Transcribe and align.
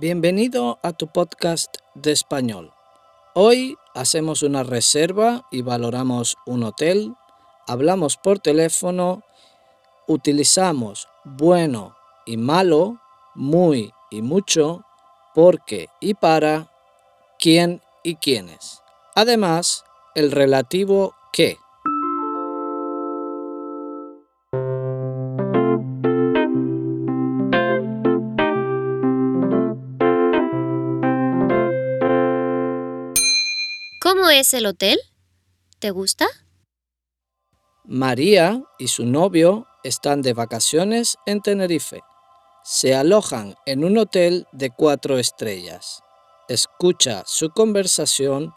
Bienvenido 0.00 0.78
a 0.84 0.92
tu 0.92 1.08
podcast 1.08 1.74
de 1.96 2.12
español. 2.12 2.72
Hoy 3.34 3.76
hacemos 3.96 4.44
una 4.44 4.62
reserva 4.62 5.44
y 5.50 5.62
valoramos 5.62 6.36
un 6.46 6.62
hotel, 6.62 7.16
hablamos 7.66 8.16
por 8.16 8.38
teléfono, 8.38 9.24
utilizamos 10.06 11.08
bueno 11.24 11.96
y 12.26 12.36
malo, 12.36 13.00
muy 13.34 13.92
y 14.08 14.22
mucho, 14.22 14.84
porque 15.34 15.88
y 15.98 16.14
para, 16.14 16.70
quién 17.40 17.82
y 18.04 18.14
quiénes. 18.14 18.80
Además, 19.16 19.84
el 20.14 20.30
relativo 20.30 21.16
que. 21.32 21.58
¿Cómo 34.28 34.38
es 34.38 34.52
el 34.52 34.66
hotel? 34.66 34.98
¿Te 35.78 35.90
gusta? 35.90 36.26
María 37.84 38.62
y 38.78 38.88
su 38.88 39.06
novio 39.06 39.66
están 39.82 40.20
de 40.20 40.34
vacaciones 40.34 41.16
en 41.24 41.40
Tenerife. 41.40 42.02
Se 42.62 42.94
alojan 42.94 43.54
en 43.64 43.84
un 43.84 43.96
hotel 43.96 44.46
de 44.52 44.68
cuatro 44.68 45.16
estrellas. 45.16 46.02
Escucha 46.46 47.22
su 47.24 47.48
conversación 47.52 48.52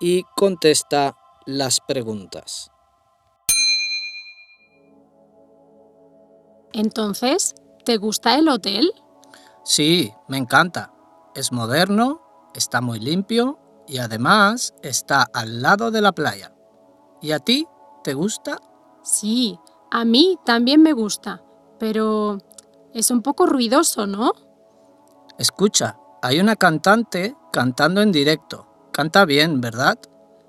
y 0.00 0.24
contesta 0.34 1.16
las 1.46 1.78
preguntas. 1.78 2.72
Entonces, 6.72 7.54
¿te 7.84 7.96
gusta 7.96 8.34
el 8.40 8.48
hotel? 8.48 8.90
Sí, 9.64 10.12
me 10.26 10.38
encanta. 10.38 10.92
Es 11.36 11.52
moderno, 11.52 12.50
está 12.56 12.80
muy 12.80 12.98
limpio 12.98 13.60
y 13.86 13.98
además 13.98 14.74
está 14.82 15.26
al 15.32 15.62
lado 15.62 15.90
de 15.90 16.00
la 16.00 16.12
playa. 16.12 16.54
¿Y 17.20 17.32
a 17.32 17.38
ti 17.38 17.66
te 18.02 18.14
gusta? 18.14 18.58
Sí, 19.02 19.58
a 19.90 20.04
mí 20.04 20.38
también 20.44 20.82
me 20.82 20.92
gusta, 20.92 21.42
pero 21.78 22.38
es 22.94 23.10
un 23.10 23.22
poco 23.22 23.46
ruidoso, 23.46 24.06
¿no? 24.06 24.32
Escucha, 25.38 25.96
hay 26.22 26.40
una 26.40 26.56
cantante 26.56 27.36
cantando 27.52 28.00
en 28.00 28.12
directo. 28.12 28.68
Canta 28.92 29.24
bien, 29.24 29.60
¿verdad? 29.60 29.98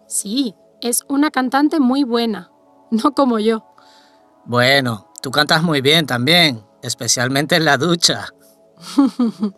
Sí, 0.08 0.56
es 0.82 1.04
una 1.08 1.32
cantante 1.32 1.80
muy 1.80 2.04
buena, 2.04 2.52
no 2.92 3.14
como 3.14 3.40
yo. 3.40 3.66
Bueno, 4.46 5.12
tú 5.22 5.32
cantas 5.32 5.64
muy 5.64 5.82
bien 5.82 6.06
también, 6.06 6.66
especialmente 6.82 7.56
en 7.56 7.66
la 7.66 7.78
ducha. 7.78 8.28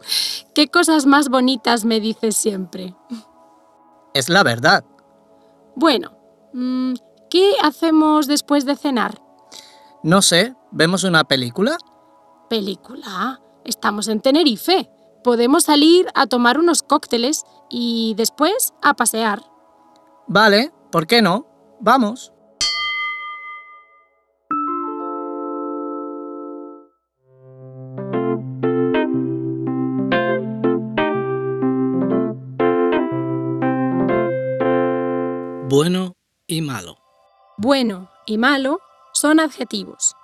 ¿Qué 0.54 0.68
cosas 0.68 1.06
más 1.06 1.30
bonitas 1.30 1.86
me 1.86 2.00
dices 2.00 2.38
siempre? 2.38 2.96
Es 4.16 4.30
la 4.30 4.44
verdad. 4.44 4.86
Bueno, 5.76 6.18
mm, 6.54 6.94
¿qué 7.30 7.52
hacemos 7.62 8.28
después 8.28 8.66
de 8.66 8.78
cenar? 8.78 9.22
No 10.04 10.22
sé, 10.22 10.56
¿vemos 10.72 11.04
una 11.04 11.26
película? 11.26 11.78
¿Película? 12.50 13.42
Estamos 13.66 14.08
en 14.08 14.22
Tenerife. 14.22 14.90
Podemos 15.22 15.66
salir 15.66 16.08
a 16.16 16.28
tomar 16.28 16.58
unos 16.58 16.82
cócteles 16.82 17.44
y 17.70 18.14
después 18.16 18.74
a 18.82 18.94
pasear. 18.94 19.44
Vale, 20.28 20.72
¿por 20.94 21.08
qué 21.08 21.22
no? 21.22 21.46
Vamos. 21.82 22.32
Bueno 35.68 36.14
y 36.46 36.62
malo. 36.62 37.00
Bueno 37.58 38.12
y 38.28 38.38
malo 38.38 38.82
son 39.14 39.40
adjetivos. 39.40 40.16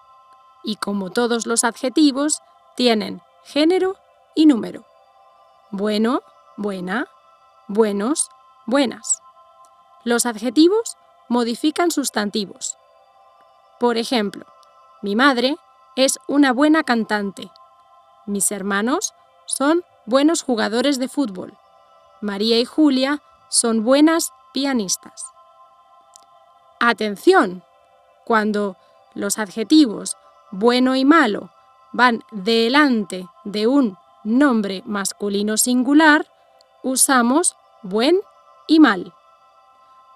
Y 0.63 0.75
como 0.75 1.09
todos 1.09 1.47
los 1.47 1.63
adjetivos, 1.63 2.41
tienen 2.75 3.23
género 3.43 3.95
y 4.35 4.45
número. 4.45 4.85
Bueno, 5.71 6.21
buena, 6.57 7.07
buenos, 7.67 8.29
buenas. 8.67 9.19
Los 10.03 10.27
adjetivos 10.27 10.95
modifican 11.27 11.89
sustantivos. 11.89 12.77
Por 13.79 13.97
ejemplo, 13.97 14.45
mi 15.01 15.15
madre 15.15 15.57
es 15.95 16.19
una 16.27 16.53
buena 16.53 16.83
cantante. 16.83 17.49
Mis 18.27 18.51
hermanos 18.51 19.15
son 19.47 19.83
buenos 20.05 20.43
jugadores 20.43 20.99
de 20.99 21.07
fútbol. 21.07 21.57
María 22.21 22.59
y 22.59 22.65
Julia 22.65 23.23
son 23.49 23.83
buenas 23.83 24.31
pianistas. 24.53 25.25
Atención, 26.79 27.63
cuando 28.25 28.77
los 29.13 29.39
adjetivos 29.39 30.17
bueno 30.51 30.95
y 30.95 31.05
malo 31.05 31.49
van 31.91 32.23
delante 32.31 33.27
de 33.43 33.67
un 33.67 33.97
nombre 34.23 34.83
masculino 34.85 35.57
singular, 35.57 36.27
usamos 36.83 37.55
buen 37.81 38.19
y 38.67 38.79
mal. 38.79 39.13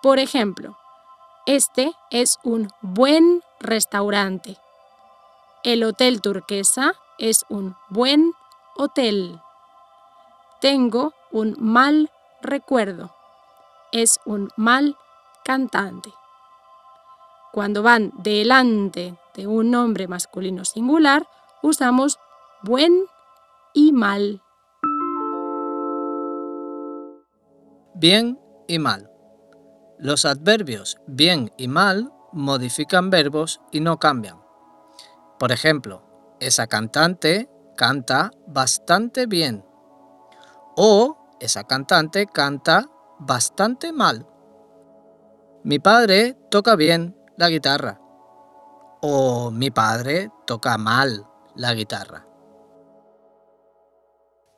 Por 0.01 0.19
ejemplo, 0.19 0.77
este 1.45 1.93
es 2.09 2.39
un 2.43 2.69
buen 2.81 3.43
restaurante. 3.59 4.57
El 5.63 5.83
Hotel 5.83 6.21
Turquesa 6.21 6.93
es 7.17 7.45
un 7.49 7.75
buen 7.89 8.33
hotel. 8.75 9.39
Tengo 10.61 11.13
un 11.31 11.55
mal 11.59 12.11
recuerdo. 12.41 13.13
Es 13.97 14.19
un 14.25 14.49
mal 14.57 14.97
cantante. 15.45 16.13
Cuando 17.53 17.81
van 17.81 18.11
delante 18.17 19.17
de 19.35 19.47
un 19.47 19.71
nombre 19.71 20.09
masculino 20.09 20.65
singular, 20.65 21.25
usamos 21.63 22.19
buen 22.61 23.05
y 23.73 23.93
mal. 23.93 24.41
Bien 27.93 28.37
y 28.67 28.79
mal. 28.79 29.09
Los 29.97 30.25
adverbios 30.25 30.97
bien 31.07 31.53
y 31.57 31.69
mal 31.69 32.11
modifican 32.33 33.09
verbos 33.09 33.61
y 33.71 33.79
no 33.79 33.97
cambian. 33.97 34.41
Por 35.39 35.53
ejemplo, 35.53 36.35
esa 36.41 36.67
cantante 36.67 37.49
canta 37.77 38.31
bastante 38.45 39.25
bien. 39.25 39.65
O 40.75 41.37
esa 41.39 41.63
cantante 41.63 42.25
canta 42.25 42.89
bastante 43.19 43.91
mal. 43.91 44.27
Mi 45.63 45.79
padre 45.79 46.37
toca 46.49 46.75
bien 46.75 47.15
la 47.37 47.49
guitarra. 47.49 47.99
O 49.01 49.51
mi 49.51 49.71
padre 49.71 50.31
toca 50.45 50.77
mal 50.77 51.27
la 51.55 51.73
guitarra. 51.73 52.25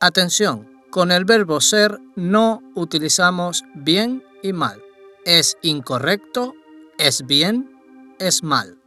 Atención, 0.00 0.82
con 0.90 1.10
el 1.10 1.24
verbo 1.24 1.60
ser 1.60 1.98
no 2.14 2.60
utilizamos 2.74 3.64
bien 3.74 4.22
y 4.42 4.52
mal. 4.52 4.82
Es 5.24 5.56
incorrecto, 5.62 6.54
es 6.98 7.26
bien, 7.26 7.70
es 8.18 8.42
mal. 8.42 8.80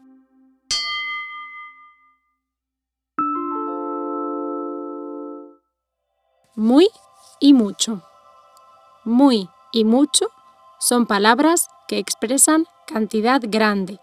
Muy 6.56 6.90
y 7.40 7.54
mucho. 7.54 8.04
Muy 9.04 9.50
y 9.72 9.86
mucho 9.86 10.28
son 10.80 11.06
palabras 11.06 11.70
que 11.88 11.98
expresan 11.98 12.68
cantidad 12.88 13.42
grande. 13.44 14.00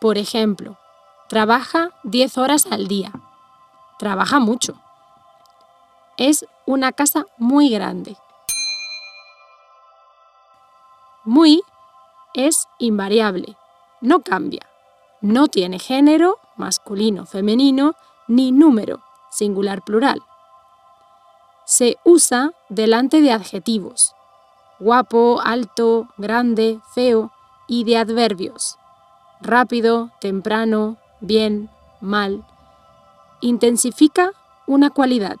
Por 0.00 0.18
ejemplo, 0.18 0.76
trabaja 1.28 1.90
10 2.04 2.38
horas 2.38 2.66
al 2.70 2.86
día. 2.88 3.12
Trabaja 3.98 4.38
mucho. 4.38 4.74
Es 6.16 6.46
una 6.66 6.92
casa 6.92 7.26
muy 7.38 7.70
grande. 7.70 8.16
Muy 11.24 11.62
es 12.34 12.68
invariable, 12.78 13.56
no 14.00 14.20
cambia. 14.20 14.66
No 15.20 15.48
tiene 15.48 15.78
género, 15.78 16.38
masculino, 16.56 17.24
femenino, 17.26 17.94
ni 18.28 18.52
número, 18.52 19.00
singular, 19.30 19.82
plural. 19.82 20.22
se 21.66 21.98
usa 22.04 22.52
delante 22.68 23.20
de 23.20 23.32
adjetivos, 23.32 24.15
guapo, 24.78 25.40
alto, 25.42 26.08
grande, 26.16 26.80
feo, 26.94 27.30
y 27.66 27.84
de 27.84 27.96
adverbios, 27.96 28.78
rápido, 29.40 30.10
temprano, 30.20 30.96
bien, 31.20 31.68
mal. 32.00 32.44
Intensifica 33.40 34.30
una 34.66 34.90
cualidad. 34.90 35.36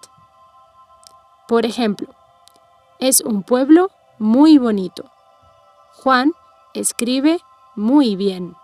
Por 1.48 1.64
ejemplo, 1.64 2.08
es 2.98 3.20
un 3.20 3.42
pueblo 3.42 3.90
muy 4.18 4.58
bonito. 4.58 5.04
Juan 5.94 6.32
escribe 6.74 7.40
muy 7.74 8.16
bien. 8.16 8.56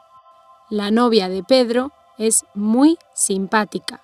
La 0.69 0.91
novia 0.91 1.29
de 1.29 1.43
Pedro 1.43 1.93
es 2.19 2.45
muy 2.55 2.99
simpática. 3.15 4.01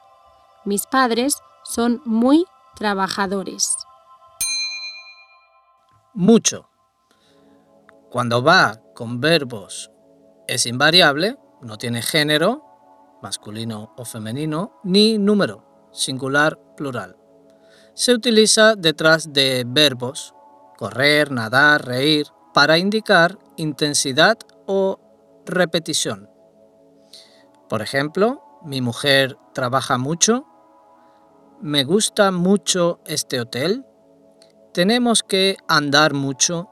Mis 0.64 0.86
padres 0.86 1.38
son 1.64 2.02
muy 2.04 2.46
trabajadores. 2.74 3.77
Mucho. 6.18 6.68
Cuando 8.10 8.42
va 8.42 8.82
con 8.92 9.20
verbos 9.20 9.92
es 10.48 10.66
invariable, 10.66 11.36
no 11.62 11.78
tiene 11.78 12.02
género, 12.02 12.64
masculino 13.22 13.94
o 13.96 14.04
femenino, 14.04 14.80
ni 14.82 15.16
número, 15.16 15.88
singular, 15.92 16.58
plural. 16.76 17.16
Se 17.94 18.12
utiliza 18.12 18.74
detrás 18.74 19.32
de 19.32 19.62
verbos, 19.64 20.34
correr, 20.76 21.30
nadar, 21.30 21.86
reír, 21.86 22.26
para 22.52 22.78
indicar 22.78 23.38
intensidad 23.56 24.38
o 24.66 24.98
repetición. 25.46 26.28
Por 27.68 27.80
ejemplo, 27.80 28.42
mi 28.64 28.80
mujer 28.80 29.38
trabaja 29.54 29.98
mucho, 29.98 30.46
me 31.60 31.84
gusta 31.84 32.32
mucho 32.32 32.98
este 33.06 33.40
hotel, 33.40 33.84
tenemos 34.78 35.24
que 35.24 35.56
andar 35.66 36.14
mucho, 36.14 36.70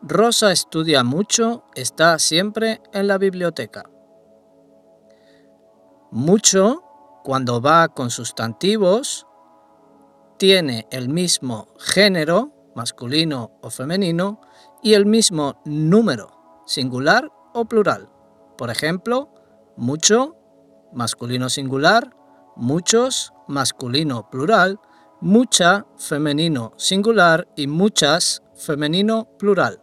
Rosa 0.00 0.52
estudia 0.52 1.02
mucho, 1.02 1.64
está 1.74 2.20
siempre 2.20 2.80
en 2.92 3.08
la 3.08 3.18
biblioteca. 3.18 3.90
Mucho, 6.12 6.84
cuando 7.24 7.60
va 7.60 7.88
con 7.88 8.10
sustantivos, 8.10 9.26
tiene 10.38 10.86
el 10.92 11.08
mismo 11.08 11.66
género, 11.80 12.70
masculino 12.76 13.58
o 13.60 13.70
femenino, 13.70 14.40
y 14.80 14.94
el 14.94 15.04
mismo 15.04 15.60
número, 15.64 16.62
singular 16.64 17.28
o 17.54 17.64
plural. 17.64 18.08
Por 18.56 18.70
ejemplo, 18.70 19.34
mucho, 19.76 20.36
masculino 20.92 21.48
singular, 21.48 22.16
muchos, 22.54 23.32
masculino 23.48 24.30
plural, 24.30 24.78
mucha, 25.20 25.86
femenino 25.96 26.72
singular 26.76 27.48
y 27.56 27.66
muchas, 27.66 28.42
femenino 28.54 29.28
plural. 29.38 29.80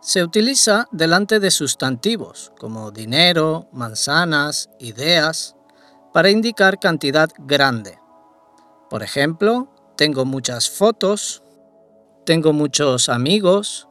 Se 0.00 0.22
utiliza 0.24 0.88
delante 0.92 1.40
de 1.40 1.50
sustantivos 1.50 2.52
como 2.58 2.90
dinero, 2.90 3.68
manzanas, 3.72 4.70
ideas, 4.78 5.56
para 6.12 6.30
indicar 6.30 6.78
cantidad 6.78 7.28
grande. 7.38 7.98
Por 8.88 9.02
ejemplo, 9.02 9.68
tengo 9.96 10.24
muchas 10.24 10.70
fotos, 10.70 11.42
tengo 12.24 12.52
muchos 12.52 13.08
amigos, 13.08 13.88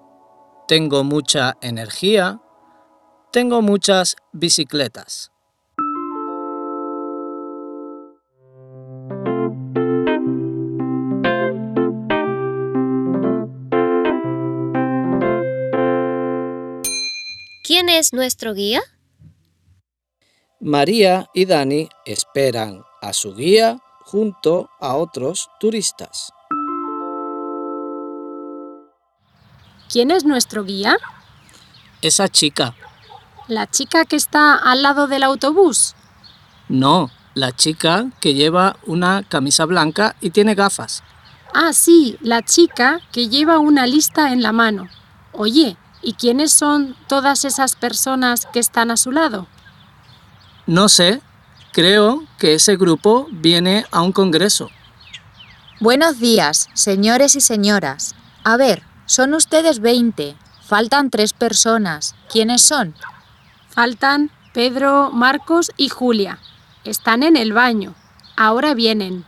tengo 0.67 1.03
mucha 1.03 1.57
energía, 1.61 2.41
tengo 3.31 3.61
muchas 3.61 4.15
bicicletas. 4.31 5.31
¿Quién 17.79 17.87
es 17.87 18.11
nuestro 18.11 18.53
guía? 18.53 18.81
María 20.59 21.29
y 21.33 21.45
Dani 21.45 21.87
esperan 22.03 22.83
a 23.01 23.13
su 23.13 23.33
guía 23.33 23.79
junto 24.01 24.69
a 24.81 24.97
otros 24.97 25.49
turistas. 25.61 26.33
¿Quién 29.89 30.11
es 30.11 30.25
nuestro 30.25 30.65
guía? 30.65 30.97
Esa 32.01 32.27
chica. 32.27 32.75
¿La 33.47 33.65
chica 33.65 34.03
que 34.03 34.17
está 34.17 34.55
al 34.55 34.81
lado 34.81 35.07
del 35.07 35.23
autobús? 35.23 35.95
No, 36.67 37.09
la 37.33 37.53
chica 37.53 38.11
que 38.19 38.33
lleva 38.33 38.75
una 38.87 39.23
camisa 39.23 39.63
blanca 39.63 40.17
y 40.19 40.31
tiene 40.31 40.53
gafas. 40.53 41.01
Ah, 41.53 41.71
sí, 41.71 42.17
la 42.19 42.41
chica 42.41 42.99
que 43.13 43.29
lleva 43.29 43.59
una 43.59 43.87
lista 43.87 44.33
en 44.33 44.41
la 44.41 44.51
mano. 44.51 44.89
Oye, 45.31 45.77
¿y 46.01 46.13
quiénes 46.13 46.53
son 46.53 46.95
todas 47.07 47.45
esas 47.45 47.75
personas 47.75 48.47
que 48.51 48.59
están 48.59 48.91
a 48.91 48.97
su 48.97 49.11
lado? 49.11 49.47
No 50.65 50.89
sé, 50.89 51.21
creo 51.73 52.23
que 52.37 52.55
ese 52.55 52.75
grupo 52.77 53.27
viene 53.31 53.85
a 53.91 54.01
un 54.01 54.11
congreso. 54.11 54.69
Buenos 55.79 56.19
días, 56.19 56.69
señores 56.73 57.35
y 57.35 57.41
señoras. 57.41 58.15
A 58.43 58.57
ver, 58.57 58.83
son 59.05 59.33
ustedes 59.33 59.79
20. 59.79 60.35
Faltan 60.61 61.09
tres 61.09 61.33
personas. 61.33 62.15
¿Quiénes 62.31 62.61
son? 62.61 62.93
Faltan 63.69 64.29
Pedro, 64.53 65.09
Marcos 65.11 65.71
y 65.77 65.89
Julia. 65.89 66.39
Están 66.83 67.23
en 67.23 67.37
el 67.37 67.53
baño. 67.53 67.95
Ahora 68.35 68.73
vienen. 68.73 69.25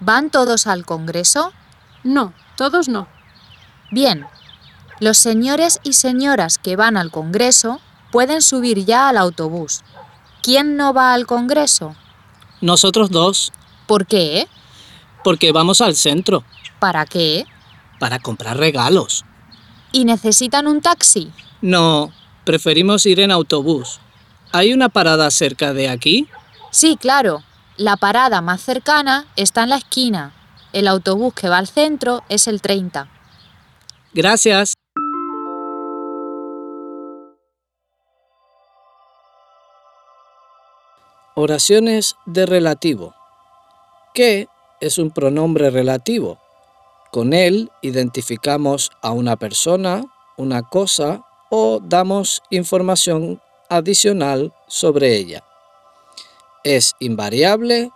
¿Van 0.00 0.30
todos 0.30 0.66
al 0.66 0.84
Congreso? 0.84 1.52
No, 2.02 2.32
todos 2.56 2.88
no. 2.88 3.08
Bien. 3.90 4.26
Los 5.00 5.18
señores 5.18 5.80
y 5.82 5.94
señoras 5.94 6.58
que 6.58 6.76
van 6.76 6.96
al 6.96 7.10
Congreso 7.10 7.80
pueden 8.12 8.42
subir 8.42 8.84
ya 8.84 9.08
al 9.08 9.16
autobús. 9.16 9.80
¿Quién 10.42 10.76
no 10.76 10.92
va 10.92 11.14
al 11.14 11.26
Congreso? 11.26 11.96
Nosotros 12.60 13.10
dos, 13.10 13.52
¿Por 13.86 14.06
qué? 14.06 14.46
porque 15.24 15.52
vamos 15.52 15.80
al 15.80 15.96
centro 15.96 16.44
¿Para 16.78 17.04
qué? 17.06 17.44
para 17.98 18.18
comprar 18.18 18.56
regalos. 18.56 19.24
¿Y 19.92 20.04
necesitan 20.04 20.66
un 20.66 20.80
taxi? 20.80 21.30
No, 21.60 22.12
preferimos 22.44 23.04
ir 23.06 23.20
en 23.20 23.30
autobús. 23.30 24.00
¿Hay 24.52 24.72
una 24.72 24.88
parada 24.88 25.30
cerca 25.30 25.74
de 25.74 25.88
aquí? 25.88 26.26
Sí, 26.70 26.96
claro. 26.98 27.42
La 27.76 27.96
parada 27.96 28.40
más 28.40 28.62
cercana 28.62 29.26
está 29.36 29.64
en 29.64 29.70
la 29.70 29.76
esquina. 29.76 30.32
El 30.72 30.88
autobús 30.88 31.34
que 31.34 31.48
va 31.48 31.58
al 31.58 31.66
centro 31.66 32.22
es 32.28 32.46
el 32.46 32.62
30. 32.62 33.08
Gracias. 34.14 34.74
Oraciones 41.42 42.16
de 42.26 42.44
relativo. 42.44 43.14
¿Qué 44.12 44.48
es 44.78 44.98
un 44.98 45.10
pronombre 45.10 45.70
relativo? 45.70 46.36
Con 47.10 47.32
él 47.32 47.70
identificamos 47.80 48.90
a 49.00 49.12
una 49.12 49.36
persona, 49.36 50.04
una 50.36 50.60
cosa 50.60 51.24
o 51.48 51.80
damos 51.82 52.42
información 52.50 53.40
adicional 53.70 54.52
sobre 54.66 55.16
ella. 55.16 55.42
Es 56.62 56.94
invariable, 56.98 57.90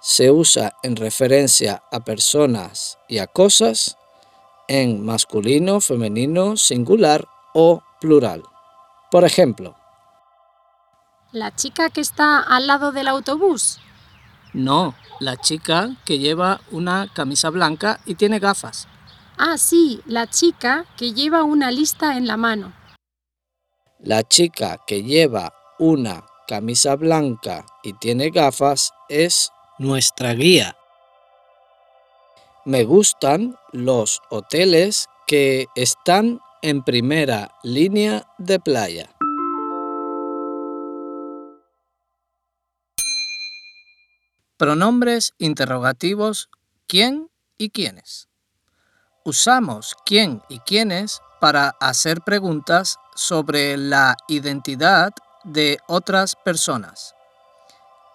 se 0.00 0.32
usa 0.32 0.74
en 0.82 0.96
referencia 0.96 1.84
a 1.92 2.00
personas 2.00 2.98
y 3.06 3.18
a 3.18 3.28
cosas, 3.28 3.96
en 4.66 5.04
masculino, 5.04 5.80
femenino, 5.80 6.56
singular 6.56 7.28
o 7.54 7.80
plural. 8.00 8.42
Por 9.12 9.24
ejemplo, 9.24 9.76
¿La 11.32 11.54
chica 11.54 11.90
que 11.90 12.00
está 12.00 12.40
al 12.40 12.66
lado 12.66 12.90
del 12.92 13.08
autobús? 13.08 13.78
no, 14.54 14.94
la 15.20 15.36
chica 15.36 15.90
que 16.04 16.18
lleva 16.18 16.60
una 16.70 17.10
camisa 17.14 17.50
blanca 17.50 18.00
y 18.06 18.14
tiene 18.14 18.38
gafas. 18.38 18.88
Ah, 19.36 19.58
sí, 19.58 20.00
la 20.06 20.26
chica 20.26 20.84
que 20.96 21.12
lleva 21.12 21.44
una 21.44 21.70
lista 21.70 22.16
en 22.16 22.26
la 22.26 22.36
mano. 22.36 22.72
La 24.00 24.22
chica 24.22 24.80
que 24.86 25.02
lleva 25.02 25.52
una 25.78 26.24
camisa 26.46 26.96
blanca 26.96 27.66
y 27.82 27.92
tiene 27.92 28.30
gafas 28.30 28.92
es 29.08 29.52
nuestra 29.78 30.34
guía. 30.34 30.76
Me 32.64 32.84
gustan 32.84 33.56
los 33.72 34.20
hoteles 34.30 35.06
que 35.26 35.66
están 35.74 36.40
en 36.62 36.82
primera 36.82 37.52
línea 37.62 38.26
de 38.38 38.58
playa. 38.58 39.10
Pronombres 44.58 45.34
interrogativos 45.38 46.50
quién 46.86 47.30
y 47.56 47.70
quiénes. 47.70 48.28
Usamos 49.24 49.96
quién 50.04 50.42
y 50.50 50.58
quiénes 50.60 51.22
para 51.40 51.76
hacer 51.80 52.20
preguntas 52.20 52.98
sobre 53.14 53.76
la 53.76 54.16
identidad 54.28 55.12
de 55.44 55.78
otras 55.86 56.36
personas. 56.36 57.14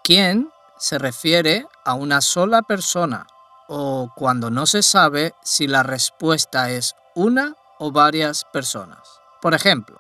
¿Quién 0.04 0.50
se 0.78 1.00
refiere 1.00 1.66
a 1.86 1.94
una 1.94 2.20
sola 2.20 2.62
persona 2.62 3.26
o 3.68 4.12
cuando 4.16 4.50
no 4.50 4.66
se 4.66 4.84
sabe 4.84 5.34
si 5.42 5.68
la 5.68 5.82
respuesta 5.82 6.70
es 6.70 6.96
una 7.16 7.56
o 7.80 7.92
varias 7.92 8.46
personas. 8.46 9.00
Por 9.42 9.54
ejemplo, 9.54 10.00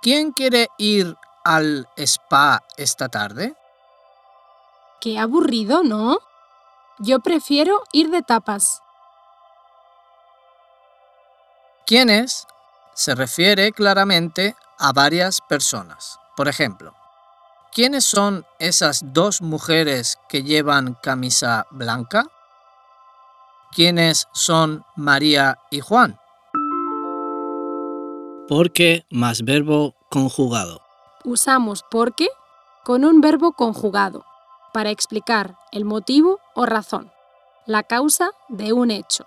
¿quién 0.00 0.32
quiere 0.32 0.68
ir 0.78 1.16
al 1.44 1.88
spa 1.96 2.62
esta 2.76 3.08
tarde? 3.08 3.54
Qué 5.02 5.18
aburrido, 5.18 5.82
¿no? 5.82 6.18
Yo 7.00 7.18
prefiero 7.18 7.82
ir 7.90 8.10
de 8.10 8.22
tapas. 8.22 8.82
¿Quiénes? 11.86 12.46
Se 12.94 13.16
refiere 13.16 13.72
claramente 13.72 14.54
a 14.78 14.92
varias 14.92 15.40
personas. 15.40 16.20
Por 16.36 16.46
ejemplo, 16.46 16.94
¿quiénes 17.72 18.04
son 18.04 18.46
esas 18.60 19.12
dos 19.12 19.42
mujeres 19.42 20.20
que 20.28 20.44
llevan 20.44 20.96
camisa 21.02 21.66
blanca? 21.72 22.28
¿Quiénes 23.72 24.28
son 24.30 24.84
María 24.94 25.58
y 25.72 25.80
Juan? 25.80 26.20
Porque 28.46 29.04
más 29.10 29.42
verbo 29.42 29.96
conjugado. 30.08 30.80
Usamos 31.24 31.84
porque 31.90 32.28
con 32.84 33.04
un 33.04 33.20
verbo 33.20 33.54
conjugado 33.54 34.26
para 34.72 34.90
explicar 34.90 35.56
el 35.70 35.84
motivo 35.84 36.40
o 36.54 36.66
razón, 36.66 37.12
la 37.66 37.82
causa 37.82 38.32
de 38.48 38.72
un 38.72 38.90
hecho. 38.90 39.26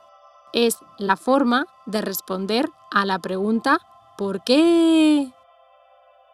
Es 0.54 0.78
la 0.98 1.18
forma 1.18 1.68
de 1.86 2.02
responder 2.02 2.70
a 2.92 3.06
la 3.06 3.20
pregunta 3.20 3.80
¿por 4.18 4.44
qué? 4.44 5.32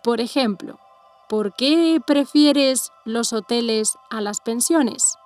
Por 0.04 0.22
ejemplo, 0.22 0.80
¿por 1.28 1.54
qué 1.54 2.00
prefieres 2.06 2.92
los 3.06 3.34
hoteles 3.34 3.98
a 4.10 4.22
las 4.22 4.42
pensiones? 4.42 5.18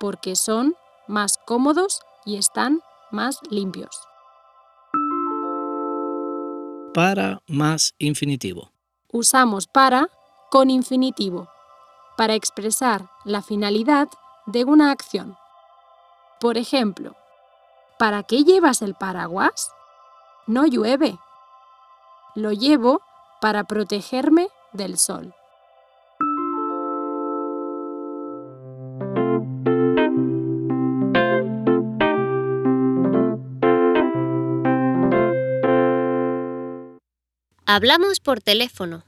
Porque 0.00 0.36
son 0.36 0.74
más 1.06 1.38
cómodos 1.46 2.00
y 2.24 2.36
están 2.36 2.80
más 3.10 3.40
limpios. 3.50 4.00
Para 6.94 7.40
más 7.46 7.94
infinitivo. 7.98 8.70
Usamos 9.12 9.66
para 9.66 10.08
con 10.50 10.70
infinitivo 10.70 11.48
para 12.18 12.34
expresar 12.34 13.08
la 13.24 13.42
finalidad 13.42 14.08
de 14.46 14.64
una 14.64 14.90
acción. 14.90 15.38
Por 16.40 16.58
ejemplo, 16.58 17.14
¿para 17.96 18.24
qué 18.24 18.42
llevas 18.42 18.82
el 18.82 18.96
paraguas? 18.96 19.70
No 20.48 20.66
llueve. 20.66 21.16
Lo 22.34 22.50
llevo 22.50 23.02
para 23.40 23.62
protegerme 23.62 24.48
del 24.72 24.98
sol. 24.98 25.32
Hablamos 37.64 38.18
por 38.18 38.40
teléfono. 38.40 39.04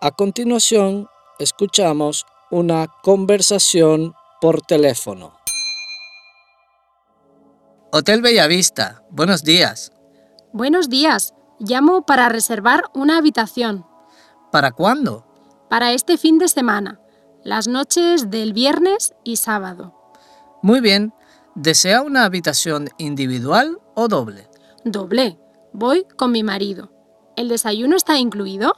A 0.00 0.12
continuación, 0.12 1.08
escuchamos 1.42 2.24
una 2.50 2.86
conversación 3.02 4.14
por 4.40 4.62
teléfono. 4.62 5.34
Hotel 7.92 8.22
Bellavista, 8.22 9.02
buenos 9.10 9.42
días. 9.42 9.92
Buenos 10.52 10.88
días. 10.88 11.34
Llamo 11.58 12.06
para 12.06 12.28
reservar 12.28 12.84
una 12.94 13.18
habitación. 13.18 13.84
¿Para 14.50 14.72
cuándo? 14.72 15.26
Para 15.68 15.92
este 15.92 16.16
fin 16.16 16.38
de 16.38 16.48
semana, 16.48 17.00
las 17.44 17.68
noches 17.68 18.30
del 18.30 18.52
viernes 18.52 19.14
y 19.24 19.36
sábado. 19.36 19.94
Muy 20.62 20.80
bien. 20.80 21.12
¿Desea 21.54 22.00
una 22.00 22.24
habitación 22.24 22.88
individual 22.96 23.78
o 23.94 24.08
doble? 24.08 24.48
Doble. 24.84 25.38
Voy 25.72 26.06
con 26.16 26.32
mi 26.32 26.42
marido. 26.42 26.90
¿El 27.36 27.48
desayuno 27.48 27.96
está 27.96 28.18
incluido? 28.18 28.74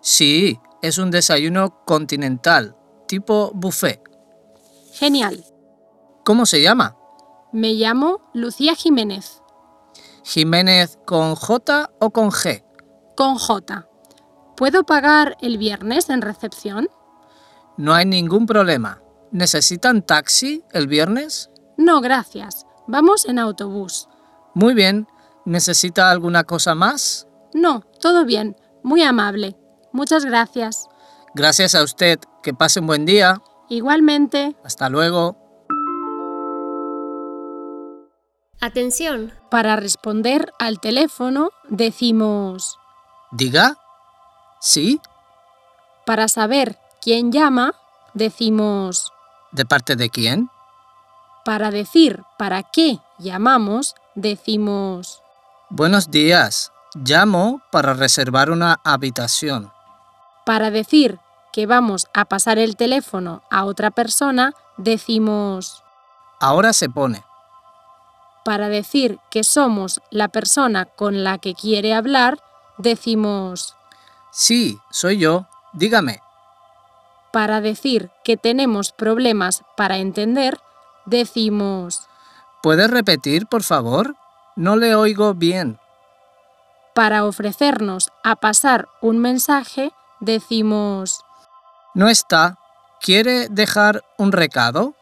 Sí, 0.00 0.58
es 0.86 0.98
un 0.98 1.10
desayuno 1.10 1.82
continental, 1.86 2.76
tipo 3.08 3.52
buffet. 3.54 4.02
Genial. 4.92 5.42
¿Cómo 6.24 6.44
se 6.44 6.60
llama? 6.60 6.94
Me 7.52 7.72
llamo 7.72 8.20
Lucía 8.34 8.74
Jiménez, 8.74 9.40
¿Jiménez 10.24 10.98
con 11.06 11.34
J 11.36 11.90
o 12.00 12.10
con 12.10 12.30
G? 12.30 12.62
con 13.16 13.36
J. 13.36 13.88
¿Puedo 14.56 14.84
pagar 14.84 15.36
el 15.40 15.56
viernes 15.56 16.10
en 16.10 16.20
recepción? 16.20 16.88
No 17.78 17.94
hay 17.94 18.04
ningún 18.04 18.46
problema. 18.46 19.00
¿Necesitan 19.32 20.02
taxi 20.02 20.64
el 20.72 20.86
viernes? 20.86 21.50
No, 21.78 22.00
gracias. 22.00 22.66
Vamos 22.86 23.24
en 23.24 23.38
autobús. 23.38 24.08
Muy 24.54 24.74
bien. 24.74 25.08
¿Necesita 25.44 26.10
alguna 26.10 26.44
cosa 26.44 26.74
más? 26.74 27.26
No, 27.54 27.80
todo 28.00 28.24
bien. 28.24 28.56
Muy 28.82 29.02
amable. 29.02 29.56
Muchas 29.94 30.24
gracias. 30.26 30.88
Gracias 31.34 31.74
a 31.74 31.82
usted. 31.82 32.18
Que 32.42 32.52
pase 32.52 32.80
un 32.80 32.86
buen 32.88 33.06
día. 33.06 33.40
Igualmente. 33.70 34.54
Hasta 34.64 34.90
luego. 34.90 35.36
Atención, 38.60 39.32
Para 39.50 39.76
responder 39.76 40.52
al 40.58 40.80
teléfono 40.80 41.50
decimos, 41.68 42.78
Diga. 43.30 43.76
¿Sí? 44.60 45.00
para 46.06 46.28
saber 46.28 46.78
quién 47.02 47.30
llama, 47.32 47.74
decimos, 48.14 49.12
¿De 49.52 49.64
parte 49.66 49.96
de 49.96 50.08
quién? 50.10 50.48
para 51.44 51.70
decir 51.70 52.22
para 52.38 52.62
qué 52.62 52.98
llamamos, 53.18 53.94
decimos, 54.14 55.20
Buenos 55.68 56.10
días. 56.10 56.72
Llamo 56.94 57.60
para 57.72 57.92
reservar 57.94 58.50
una 58.50 58.80
habitación. 58.84 59.72
Para 60.44 60.70
decir 60.70 61.18
que 61.52 61.66
vamos 61.66 62.08
a 62.14 62.24
pasar 62.24 62.58
el 62.58 62.76
teléfono 62.76 63.42
a 63.50 63.64
otra 63.64 63.90
persona, 63.90 64.52
decimos, 64.76 65.82
Ahora 66.40 66.72
se 66.72 66.88
pone. 66.88 67.22
para 68.44 68.68
decir 68.68 69.18
que 69.30 69.44
somos 69.44 70.00
la 70.10 70.28
persona 70.28 70.84
con 70.84 71.24
la 71.24 71.38
que 71.38 71.54
quiere 71.54 71.94
hablar, 71.94 72.38
decimos, 72.78 73.74
Sí, 74.30 74.78
soy 74.90 75.18
yo. 75.18 75.46
Dígame. 75.72 76.20
para 77.32 77.60
decir 77.60 78.10
que 78.22 78.36
tenemos 78.36 78.92
problemas 78.92 79.62
para 79.76 79.96
entender, 79.98 80.60
decimos, 81.06 82.06
¿Puede 82.62 82.86
repetir, 82.88 83.46
por 83.46 83.62
favor? 83.62 84.14
No 84.56 84.76
le 84.76 84.94
oigo 84.94 85.34
bien. 85.34 85.78
para 86.94 87.24
ofrecernos 87.24 88.10
a 88.22 88.36
pasar 88.36 88.88
un 89.00 89.18
mensaje, 89.18 89.92
decimos, 90.20 91.20
No 91.94 92.08
está. 92.08 92.58
¿Quiere 93.00 93.48
dejar 93.48 94.02
un 94.18 94.32
recado? 94.32 94.94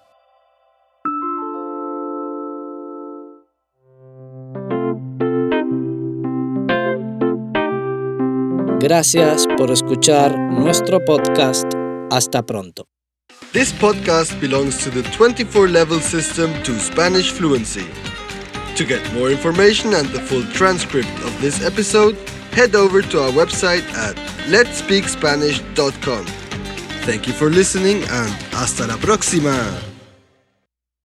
Gracias 8.80 9.46
por 9.56 9.70
escuchar 9.70 10.36
nuestro 10.36 10.98
podcast. 11.04 11.66
Hasta 12.10 12.42
pronto. 12.42 12.88
This 13.52 13.72
podcast 13.72 14.32
belongs 14.40 14.78
to 14.84 14.90
the 14.90 15.02
24 15.16 15.68
level 15.68 16.00
system 16.00 16.50
to 16.64 16.78
Spanish 16.80 17.30
fluency. 17.32 17.86
To 18.76 18.84
get 18.84 19.00
more 19.14 19.30
information 19.30 19.94
and 19.94 20.08
the 20.08 20.20
full 20.20 20.42
transcript 20.52 21.12
of 21.24 21.40
this 21.40 21.64
episode, 21.64 22.16
head 22.52 22.74
over 22.74 23.02
to 23.02 23.22
our 23.22 23.30
website 23.30 23.84
at 23.94 24.16
letspeakspanish.com. 24.48 26.26
Thank 27.04 27.26
you 27.26 27.32
for 27.32 27.50
listening 27.50 28.02
and 28.04 28.32
hasta 28.52 28.86
la 28.86 28.96
próxima! 28.96 29.91